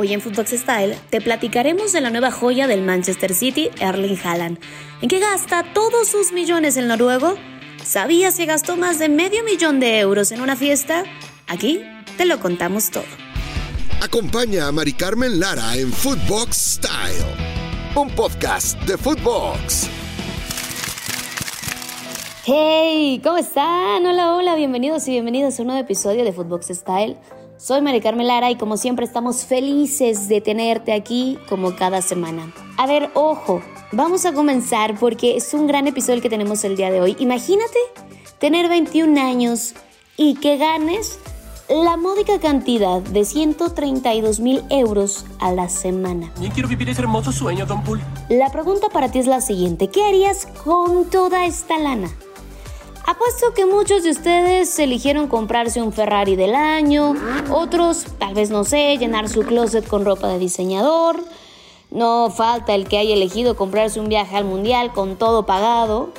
[0.00, 4.60] Hoy en Footbox Style te platicaremos de la nueva joya del Manchester City, Erling Haaland.
[5.02, 7.34] ¿En qué gasta todos sus millones el noruego?
[7.84, 11.02] ¿Sabías que gastó más de medio millón de euros en una fiesta?
[11.48, 11.82] Aquí
[12.16, 13.06] te lo contamos todo.
[14.00, 17.34] Acompaña a Mari Carmen Lara en Footbox Style,
[17.96, 19.88] un podcast de Footbox.
[22.44, 24.06] Hey, ¿cómo están?
[24.06, 27.16] Hola, hola, bienvenidos y bienvenidas a un nuevo episodio de Footbox Style.
[27.58, 32.52] Soy Mari Carmen Lara y como siempre estamos felices de tenerte aquí como cada semana.
[32.76, 36.92] A ver, ojo, vamos a comenzar porque es un gran episodio que tenemos el día
[36.92, 37.16] de hoy.
[37.18, 37.78] Imagínate
[38.38, 39.74] tener 21 años
[40.16, 41.18] y que ganes
[41.68, 46.32] la módica cantidad de 132 mil euros a la semana.
[46.40, 48.00] Yo quiero vivir ese hermoso sueño, Don Pool.
[48.28, 49.88] La pregunta para ti es la siguiente.
[49.88, 52.08] ¿Qué harías con toda esta lana?
[53.08, 57.14] Apuesto que muchos de ustedes eligieron comprarse un Ferrari del año,
[57.50, 61.18] otros, tal vez no sé, llenar su closet con ropa de diseñador.
[61.90, 66.10] No falta el que haya elegido comprarse un viaje al mundial con todo pagado.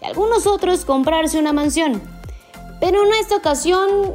[0.00, 2.00] Y algunos otros comprarse una mansión.
[2.78, 4.14] Pero en esta ocasión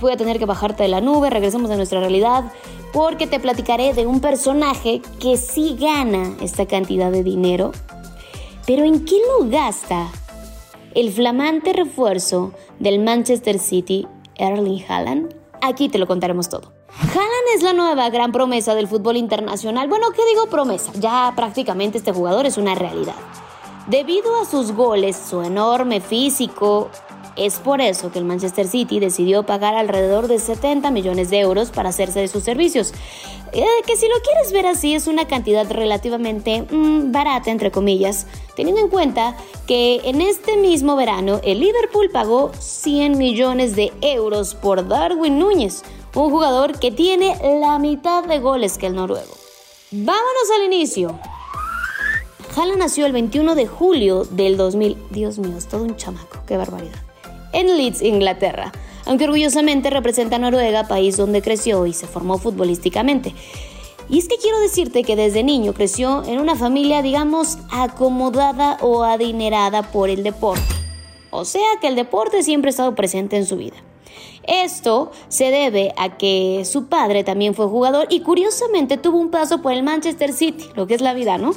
[0.00, 2.50] voy a tener que bajarte de la nube, regresemos a nuestra realidad,
[2.94, 7.72] porque te platicaré de un personaje que sí gana esta cantidad de dinero.
[8.64, 10.10] Pero ¿en qué lo gasta?
[10.96, 15.34] El flamante refuerzo del Manchester City, Erling Haaland?
[15.60, 16.72] Aquí te lo contaremos todo.
[16.88, 19.88] Haaland es la nueva gran promesa del fútbol internacional.
[19.88, 20.90] Bueno, ¿qué digo promesa?
[20.98, 23.14] Ya prácticamente este jugador es una realidad.
[23.88, 26.88] Debido a sus goles, su enorme físico,
[27.36, 31.70] es por eso que el Manchester City decidió pagar alrededor de 70 millones de euros
[31.70, 32.92] para hacerse de sus servicios.
[33.52, 38.26] Eh, que si lo quieres ver así es una cantidad relativamente mm, barata, entre comillas,
[38.56, 44.54] teniendo en cuenta que en este mismo verano el Liverpool pagó 100 millones de euros
[44.54, 45.82] por Darwin Núñez,
[46.14, 49.34] un jugador que tiene la mitad de goles que el noruego.
[49.90, 51.18] Vámonos al inicio.
[52.56, 54.96] Haaland nació el 21 de julio del 2000.
[55.10, 57.06] Dios mío, es todo un chamaco, qué barbaridad
[57.52, 58.72] en Leeds, Inglaterra,
[59.04, 63.34] aunque orgullosamente representa a Noruega, país donde creció y se formó futbolísticamente.
[64.08, 69.02] Y es que quiero decirte que desde niño creció en una familia, digamos, acomodada o
[69.02, 70.62] adinerada por el deporte.
[71.30, 73.76] O sea que el deporte siempre ha estado presente en su vida.
[74.46, 79.60] Esto se debe a que su padre también fue jugador y curiosamente tuvo un paso
[79.60, 81.52] por el Manchester City, lo que es la vida, ¿no?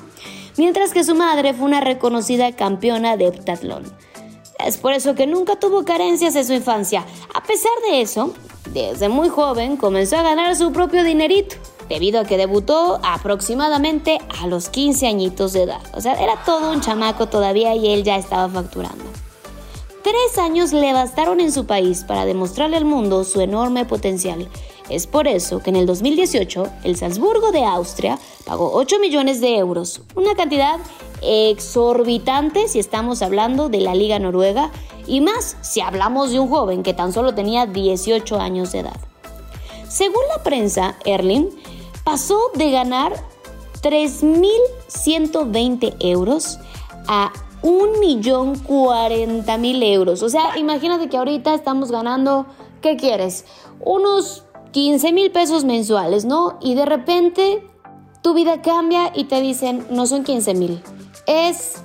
[0.57, 3.83] Mientras que su madre fue una reconocida campeona de heptatlón.
[4.65, 7.05] Es por eso que nunca tuvo carencias en su infancia.
[7.33, 8.33] A pesar de eso,
[8.73, 11.55] desde muy joven comenzó a ganar su propio dinerito,
[11.87, 15.81] debido a que debutó aproximadamente a los 15 añitos de edad.
[15.95, 19.05] O sea, era todo un chamaco todavía y él ya estaba facturando.
[20.03, 24.49] Tres años le bastaron en su país para demostrarle al mundo su enorme potencial.
[24.89, 29.57] Es por eso que en el 2018 el Salzburgo de Austria pagó 8 millones de
[29.57, 30.79] euros, una cantidad
[31.21, 34.71] exorbitante si estamos hablando de la Liga Noruega
[35.07, 38.99] y más si hablamos de un joven que tan solo tenía 18 años de edad.
[39.87, 41.49] Según la prensa, Erling
[42.03, 43.13] pasó de ganar
[43.81, 46.59] 3.120 euros
[47.07, 47.31] a
[47.63, 50.21] 1.040.000 euros.
[50.23, 52.47] O sea, imagínate que ahorita estamos ganando,
[52.81, 53.45] ¿qué quieres?
[53.79, 56.57] Unos 15 mil pesos mensuales, ¿no?
[56.61, 57.63] Y de repente
[58.21, 60.81] tu vida cambia y te dicen, no son 15 mil,
[61.29, 61.75] es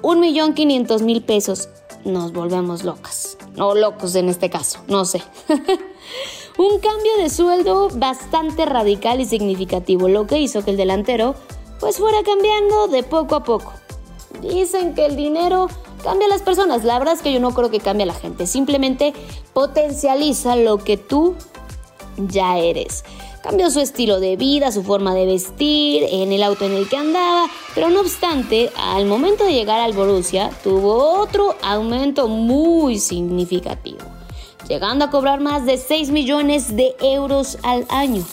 [0.00, 1.68] un millón quinientos mil pesos.
[2.04, 3.36] Nos volvemos locas.
[3.54, 5.22] No locos en este caso, no sé.
[6.58, 11.34] un cambio de sueldo bastante radical y significativo, lo que hizo que el delantero
[11.80, 13.74] pues fuera cambiando de poco a poco.
[14.40, 15.68] Dicen que el dinero
[16.02, 16.82] cambia a las personas.
[16.84, 18.46] La verdad es que yo no creo que cambie a la gente.
[18.46, 19.12] Simplemente
[19.52, 21.34] potencializa lo que tú
[22.16, 23.04] ya eres.
[23.44, 26.96] Cambió su estilo de vida, su forma de vestir, en el auto en el que
[26.96, 33.98] andaba, pero no obstante, al momento de llegar al Borussia, tuvo otro aumento muy significativo,
[34.66, 38.24] llegando a cobrar más de 6 millones de euros al año.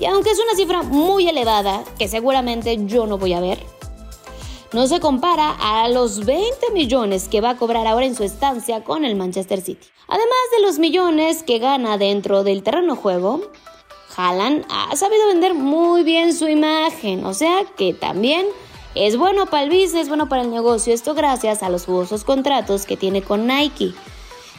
[0.00, 3.58] Y aunque es una cifra muy elevada, que seguramente yo no voy a ver,
[4.72, 8.82] no se compara a los 20 millones que va a cobrar ahora en su estancia
[8.84, 9.86] con el Manchester City.
[10.08, 13.42] Además de los millones que gana dentro del terreno juego,
[14.16, 18.46] Haaland ha sabido vender muy bien su imagen, o sea que también
[18.94, 22.24] es bueno para el business, es bueno para el negocio, esto gracias a los jugosos
[22.24, 23.92] contratos que tiene con Nike,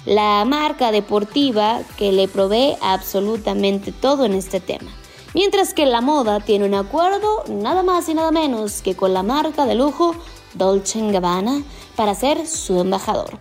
[0.06, 4.92] la marca deportiva que le provee absolutamente todo en este tema.
[5.34, 9.24] Mientras que la moda tiene un acuerdo nada más y nada menos que con la
[9.24, 10.16] marca de lujo
[10.58, 11.64] Dolce Gabbana
[11.96, 13.38] para ser su embajador.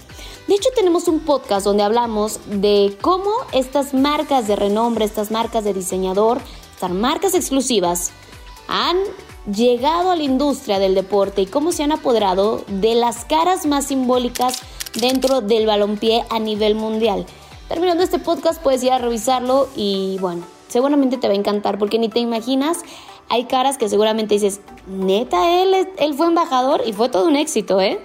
[0.47, 5.65] De hecho, tenemos un podcast donde hablamos de cómo estas marcas de renombre, estas marcas
[5.65, 6.41] de diseñador,
[6.75, 8.13] estas marcas exclusivas
[8.69, 8.97] han
[9.53, 13.87] llegado a la industria del deporte y cómo se han apoderado de las caras más
[13.87, 14.61] simbólicas
[14.95, 17.27] dentro del balompié a nivel mundial.
[17.69, 21.99] Terminando este podcast puedes ir a revisarlo y bueno, seguramente te va a encantar porque
[21.99, 22.79] ni te imaginas,
[23.29, 27.81] hay caras que seguramente dices, neta, él, él fue embajador y fue todo un éxito,
[27.81, 28.01] ¿eh?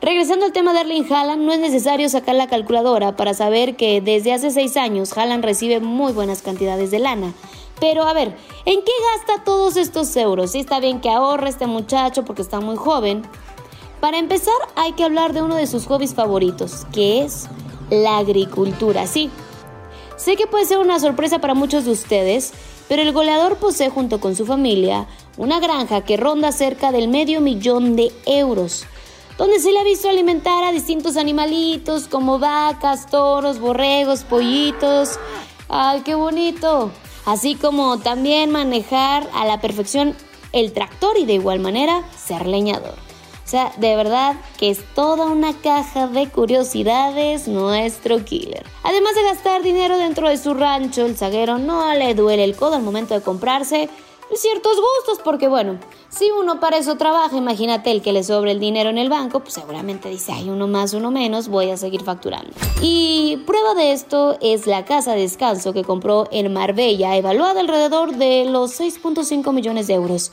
[0.00, 4.00] Regresando al tema de Erling Haaland, no es necesario sacar la calculadora para saber que
[4.00, 7.34] desde hace seis años Haaland recibe muy buenas cantidades de lana.
[7.80, 8.34] Pero a ver,
[8.64, 10.52] ¿en qué gasta todos estos euros?
[10.52, 13.22] Sí está bien que ahorre este muchacho porque está muy joven.
[14.00, 17.48] Para empezar, hay que hablar de uno de sus hobbies favoritos, que es
[17.90, 19.06] la agricultura.
[19.06, 19.30] Sí,
[20.16, 22.54] sé que puede ser una sorpresa para muchos de ustedes,
[22.90, 25.06] pero el goleador posee junto con su familia
[25.36, 28.84] una granja que ronda cerca del medio millón de euros
[29.38, 35.18] donde se le ha visto alimentar a distintos animalitos como vacas, toros, borregos, pollitos.
[35.70, 36.90] ¡Ay, qué bonito!
[37.24, 40.14] Así como también manejar a la perfección
[40.52, 43.09] el tractor y de igual manera ser leñador.
[43.50, 48.64] De verdad que es toda una caja de curiosidades nuestro killer.
[48.84, 52.76] Además de gastar dinero dentro de su rancho, el zaguero no le duele el codo
[52.76, 53.90] al momento de comprarse
[54.36, 58.60] ciertos gustos, porque bueno, si uno para eso trabaja, imagínate el que le sobre el
[58.60, 62.02] dinero en el banco, pues seguramente dice, hay uno más, uno menos, voy a seguir
[62.02, 62.52] facturando.
[62.80, 68.14] Y prueba de esto es la casa de descanso que compró en Marbella, evaluada alrededor
[68.16, 70.30] de los 6.5 millones de euros.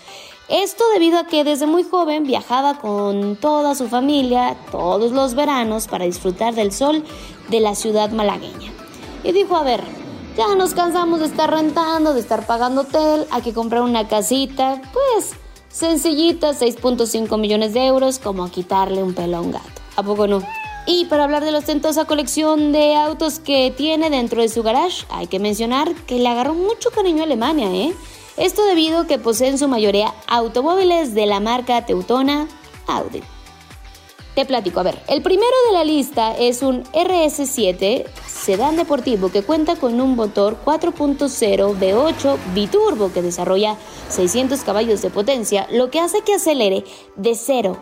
[0.50, 5.88] Esto debido a que desde muy joven viajaba con toda su familia todos los veranos
[5.88, 7.04] para disfrutar del sol
[7.50, 8.72] de la ciudad malagueña.
[9.26, 9.84] Y dijo, a ver,
[10.38, 14.82] ya nos cansamos de estar rentando, de estar pagando hotel, hay que comprar una casita,
[14.94, 15.32] pues
[15.68, 19.82] sencillita, 6.5 millones de euros, como quitarle un pelo a un gato.
[19.98, 20.42] ¿A poco no?
[20.86, 25.06] Y para hablar de la ostentosa colección de autos que tiene dentro de su garage,
[25.10, 27.94] hay que mencionar que le agarró mucho cariño a Alemania, ¿eh?
[28.38, 32.48] Esto debido a que poseen su mayoría automóviles de la marca teutona
[32.86, 33.24] Audi.
[34.36, 39.42] Te platico, a ver, el primero de la lista es un RS7 sedán deportivo que
[39.42, 43.76] cuenta con un motor 4.0 V8 biturbo que desarrolla
[44.10, 46.84] 600 caballos de potencia, lo que hace que acelere
[47.16, 47.76] de 0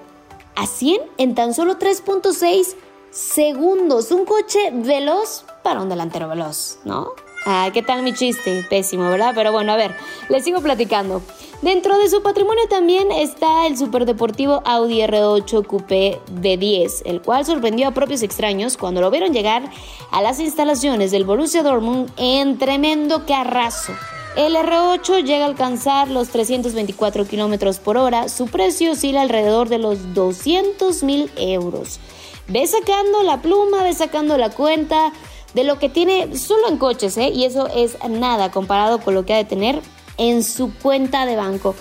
[0.55, 2.75] a 100 en tan solo 3.6
[3.11, 4.11] segundos.
[4.11, 7.09] Un coche veloz para un delantero veloz, ¿no?
[7.47, 8.65] Ah, ¿qué tal mi chiste?
[8.67, 9.33] Pésimo, ¿verdad?
[9.35, 9.95] Pero bueno, a ver,
[10.29, 11.21] les sigo platicando.
[11.61, 17.87] Dentro de su patrimonio también está el superdeportivo Audi R8 Coupé B10, el cual sorprendió
[17.87, 19.69] a propios extraños cuando lo vieron llegar
[20.09, 23.93] a las instalaciones del Borussia Dortmund en tremendo carrazo.
[24.35, 29.77] El R8 llega a alcanzar los 324 kilómetros por hora, su precio oscila alrededor de
[29.77, 31.99] los 200 mil euros.
[32.47, 35.13] Ve sacando la pluma, ve sacando la cuenta
[35.55, 37.29] de lo que tiene solo en coches, ¿eh?
[37.33, 39.81] y eso es nada comparado con lo que ha de tener
[40.17, 41.75] en su cuenta de banco.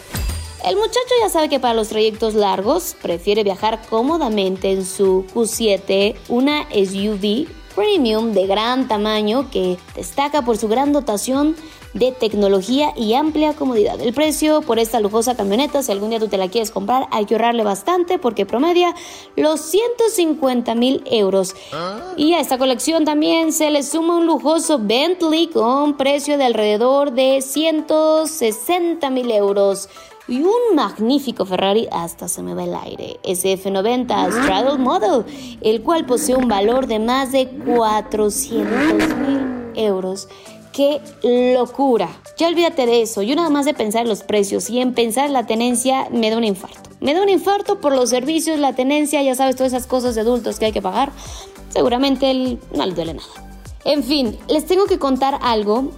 [0.64, 6.14] El muchacho ya sabe que para los trayectos largos prefiere viajar cómodamente en su Q7,
[6.28, 11.56] una SUV premium de gran tamaño que destaca por su gran dotación
[11.94, 14.00] de tecnología y amplia comodidad.
[14.00, 17.24] El precio por esta lujosa camioneta, si algún día tú te la quieres comprar, hay
[17.24, 18.94] que ahorrarle bastante porque promedia
[19.36, 21.54] los 150 mil euros.
[22.16, 27.12] Y a esta colección también se le suma un lujoso Bentley con precio de alrededor
[27.12, 29.88] de 160 mil euros
[30.26, 35.24] y un magnífico Ferrari hasta se me va el aire, SF90 Straddle Model,
[35.60, 40.28] el cual posee un valor de más de 400 mil euros.
[40.74, 41.00] ¡Qué
[41.54, 42.08] locura!
[42.36, 45.26] Ya olvídate de eso, yo nada más de pensar en los precios y en pensar
[45.26, 46.90] en la tenencia me da un infarto.
[46.98, 50.22] Me da un infarto por los servicios, la tenencia, ya sabes, todas esas cosas de
[50.22, 51.12] adultos que hay que pagar.
[51.68, 53.28] Seguramente él no le duele nada.
[53.84, 55.92] En fin, les tengo que contar algo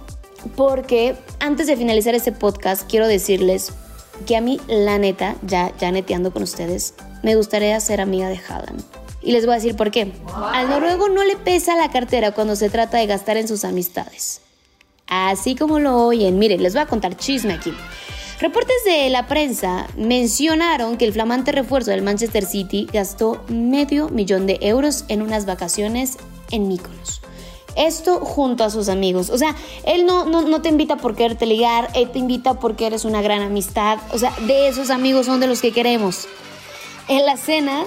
[0.55, 3.73] porque antes de finalizar este podcast quiero decirles
[4.27, 6.93] que a mí, la neta, ya, ya neteando con ustedes,
[7.23, 8.83] me gustaría ser amiga de Haaland.
[9.23, 10.13] Y les voy a decir por qué.
[10.53, 14.41] Al noruego no le pesa la cartera cuando se trata de gastar en sus amistades.
[15.07, 17.73] Así como lo oyen, miren, les voy a contar chisme aquí.
[18.39, 24.45] Reportes de la prensa mencionaron que el flamante refuerzo del Manchester City gastó medio millón
[24.45, 26.17] de euros en unas vacaciones
[26.51, 27.21] en Mykonos.
[27.75, 29.29] Esto junto a sus amigos.
[29.31, 33.05] O sea, él no, no, te invita por quererte ligar, él te invita porque eres
[33.05, 33.99] una gran amistad.
[34.11, 36.27] O sea, de esos amigos son de los que queremos.
[37.07, 37.85] En la cena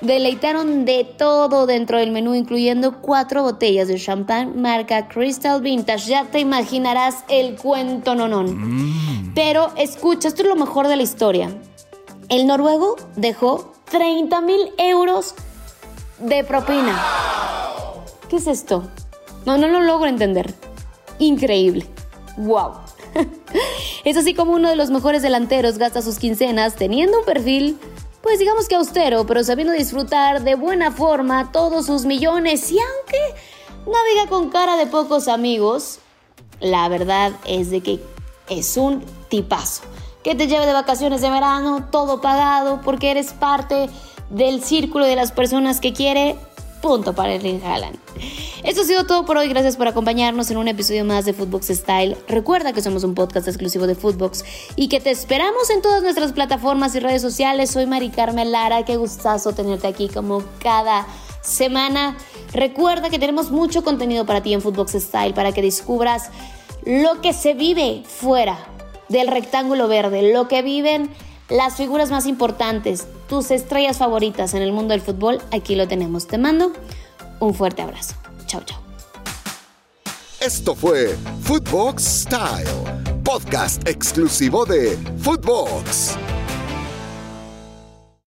[0.00, 6.08] deleitaron de todo dentro del menú, incluyendo cuatro botellas de champán marca Crystal Vintage.
[6.08, 8.56] Ya te imaginarás el cuento nonón.
[8.56, 9.34] Mm.
[9.34, 11.50] Pero escucha, esto es lo mejor de la historia.
[12.28, 15.34] El noruego dejó 30 mil euros
[16.18, 17.00] de propina.
[18.28, 18.88] ¿Qué es esto?
[19.44, 20.54] No, no lo logro entender.
[21.18, 21.86] Increíble.
[22.36, 22.72] ¡Wow!
[24.04, 27.78] es así como uno de los mejores delanteros gasta sus quincenas teniendo un perfil,
[28.26, 33.40] pues digamos que austero, pero sabiendo disfrutar de buena forma todos sus millones y aunque
[33.86, 36.00] navega con cara de pocos amigos,
[36.58, 38.00] la verdad es de que
[38.48, 39.84] es un tipazo.
[40.24, 43.88] Que te lleve de vacaciones de verano, todo pagado, porque eres parte
[44.30, 46.36] del círculo de las personas que quiere.
[46.82, 47.96] Punto para Erling Haaland.
[48.64, 49.48] Esto ha sido todo por hoy.
[49.48, 52.16] Gracias por acompañarnos en un episodio más de Footbox Style.
[52.26, 54.44] Recuerda que somos un podcast exclusivo de Footbox
[54.76, 57.70] y que te esperamos en todas nuestras plataformas y redes sociales.
[57.70, 58.84] Soy Mari Carmen Lara.
[58.84, 61.06] Qué gustazo tenerte aquí como cada
[61.42, 62.16] semana.
[62.52, 66.30] Recuerda que tenemos mucho contenido para ti en Footbox Style para que descubras
[66.84, 68.56] lo que se vive fuera
[69.08, 71.10] del rectángulo verde, lo que viven
[71.48, 76.26] las figuras más importantes, tus estrellas favoritas en el mundo del fútbol, aquí lo tenemos.
[76.26, 76.72] Te mando
[77.38, 78.25] un fuerte abrazo.
[78.46, 78.78] Chao, chao.
[80.40, 86.35] Esto fue Footbox Style, podcast exclusivo de Footbox.